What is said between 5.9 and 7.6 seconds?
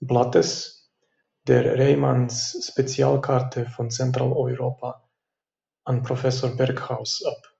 Professor Berghaus ab.